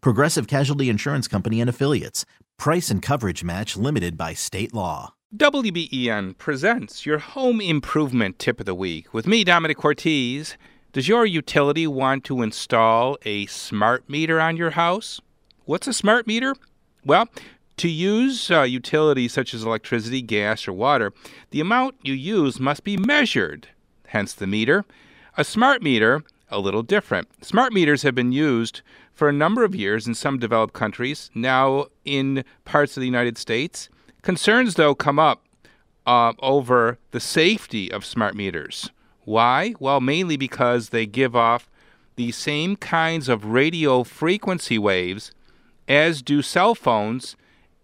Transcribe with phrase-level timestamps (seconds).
[0.00, 2.24] Progressive Casualty Insurance Company and Affiliates.
[2.58, 5.14] Price and coverage match limited by state law.
[5.36, 10.56] WBEN presents your home improvement tip of the week with me, Dominic Cortez.
[10.92, 15.20] Does your utility want to install a smart meter on your house?
[15.64, 16.54] What's a smart meter?
[17.04, 17.28] Well,
[17.78, 21.12] to use uh, utilities such as electricity, gas, or water,
[21.50, 23.68] the amount you use must be measured,
[24.06, 24.84] hence the meter.
[25.36, 27.28] A smart meter, a little different.
[27.44, 31.86] Smart meters have been used for a number of years in some developed countries, now
[32.04, 33.88] in parts of the United States.
[34.22, 35.44] Concerns, though, come up
[36.06, 38.90] uh, over the safety of smart meters.
[39.24, 39.74] Why?
[39.80, 41.68] Well, mainly because they give off
[42.16, 45.32] the same kinds of radio frequency waves
[45.88, 47.36] as do cell phones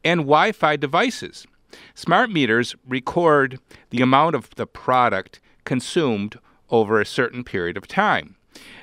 [0.04, 1.46] and Wi Fi devices.
[1.94, 3.58] Smart meters record
[3.90, 6.38] the amount of the product consumed
[6.70, 8.36] over a certain period of time.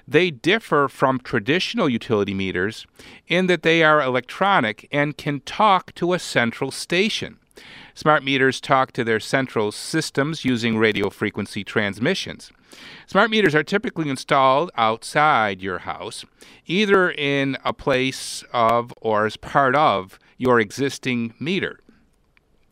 [0.08, 2.86] They differ from traditional utility meters
[3.28, 7.38] in that they are electronic and can talk to a central station.
[7.94, 12.52] Smart meters talk to their central systems using radio frequency transmissions.
[13.08, 16.24] Smart meters are typically installed outside your house,
[16.66, 21.80] either in a place of or as part of your existing meter.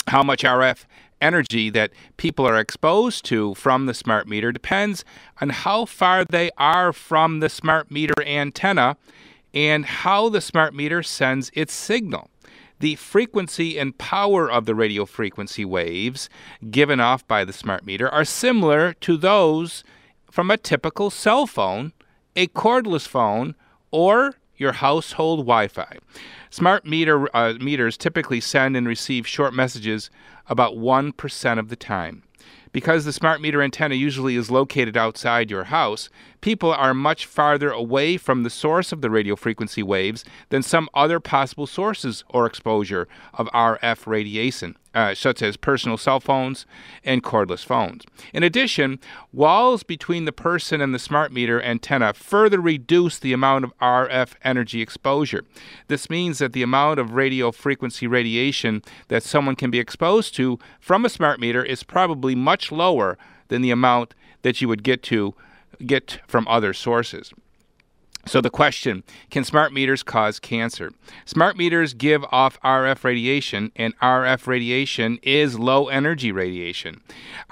[0.08, 0.86] How much RF
[1.22, 5.04] energy that people are exposed to from the smart meter depends
[5.42, 8.98] on how far they are from the smart meter antenna
[9.54, 12.30] and how the smart meter sends its signal.
[12.80, 16.30] The frequency and power of the radio frequency waves
[16.70, 19.84] given off by the smart meter are similar to those
[20.30, 21.94] from a typical cell phone,
[22.36, 23.56] a cordless phone,
[23.90, 25.98] or your household Wi Fi.
[26.50, 30.10] Smart meter, uh, meters typically send and receive short messages
[30.48, 32.24] about 1% of the time.
[32.72, 36.10] Because the smart meter antenna usually is located outside your house,
[36.42, 40.90] people are much farther away from the source of the radio frequency waves than some
[40.94, 46.66] other possible sources or exposure of RF radiation, uh, such as personal cell phones
[47.04, 48.04] and cordless phones.
[48.34, 49.00] In addition,
[49.32, 54.34] walls between the person and the smart meter antenna further reduce the amount of RF
[54.44, 55.44] energy exposure.
[55.88, 60.58] This means that the amount of radio frequency radiation that someone can be exposed to
[60.80, 65.04] from a smart meter is probably much lower than the amount that you would get
[65.04, 65.34] to
[65.86, 67.34] get from other sources.
[68.28, 70.92] So, the question can smart meters cause cancer?
[71.26, 77.00] Smart meters give off RF radiation, and RF radiation is low energy radiation.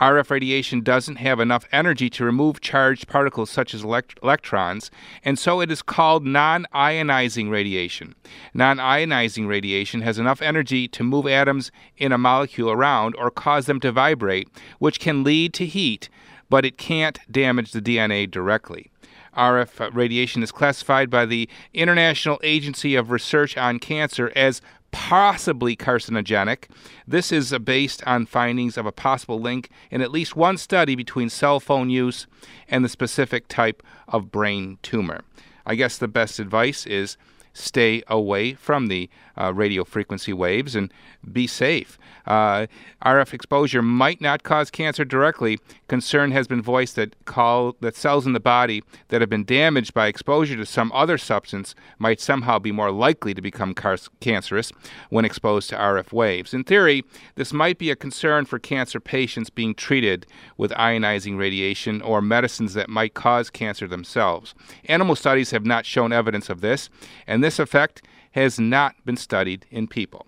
[0.01, 4.91] RF radiation doesn't have enough energy to remove charged particles such as elect- electrons,
[5.23, 8.13] and so it is called non ionizing radiation.
[8.53, 13.65] Non ionizing radiation has enough energy to move atoms in a molecule around or cause
[13.65, 14.49] them to vibrate,
[14.79, 16.09] which can lead to heat,
[16.49, 18.91] but it can't damage the DNA directly.
[19.38, 26.69] RF radiation is classified by the International Agency of Research on Cancer as possibly carcinogenic.
[27.06, 31.29] This is based on findings of a possible link in at least one study between
[31.29, 32.28] cell phone use
[32.69, 35.22] and the specific type of brain tumor.
[35.66, 37.17] I guess the best advice is
[37.55, 40.93] stay away from the uh, radio frequency waves and
[41.31, 41.97] be safe.
[42.28, 42.67] Uh,
[43.03, 45.59] RF exposure might not cause cancer directly.
[45.87, 49.93] Concern has been voiced that call that cells in the body that have been damaged
[49.93, 54.72] by exposure to some other substance might somehow be more likely to become car- cancerous
[55.09, 56.53] when exposed to RF waves.
[56.53, 57.03] In theory,
[57.35, 60.25] this might be a concern for cancer patients being treated
[60.57, 64.55] with ionizing radiation or medicines that might cause cancer themselves.
[64.85, 66.90] Animal studies have not shown evidence of this,
[67.28, 68.01] and this effect
[68.31, 70.25] has not been studied in people.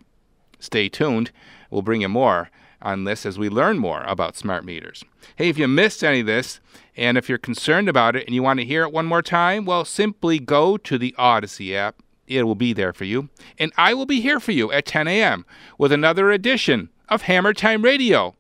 [0.60, 1.32] Stay tuned.
[1.72, 5.04] We'll bring you more on this as we learn more about smart meters.
[5.36, 6.60] Hey, if you missed any of this,
[6.96, 9.66] and if you're concerned about it and you want to hear it one more time,
[9.66, 13.30] well, simply go to the Audacy app, it will be there for you.
[13.58, 15.44] And I will be here for you at 10 a.m.
[15.80, 18.36] with another edition of Hammer Time Radio.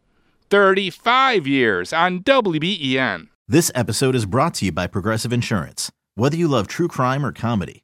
[0.51, 3.29] 35 years on WBEN.
[3.47, 5.91] This episode is brought to you by Progressive Insurance.
[6.13, 7.83] Whether you love true crime or comedy,